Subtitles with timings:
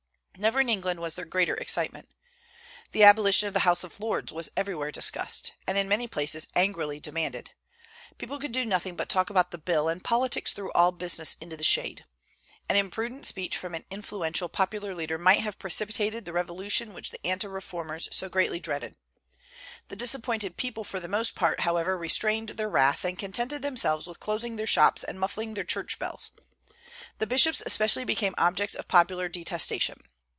[0.37, 2.09] Never in England was there greater excitement.
[2.93, 6.99] The abolition of the House of Lords was everywhere discussed, and in many places angrily
[6.99, 7.51] demanded.
[8.17, 11.55] People could do nothing but talk about the bill, and politics threw all business into
[11.55, 12.05] the shade.
[12.67, 17.23] An imprudent speech from an influential popular leader might have precipitated the revolution which the
[17.23, 18.97] anti reformers so greatly dreaded.
[19.89, 24.19] The disappointed people for the most part, however, restrained their wrath, and contented themselves with
[24.19, 26.31] closing their shops and muffling their church bells.
[27.19, 30.01] The bishops especially became objects of popular detestation.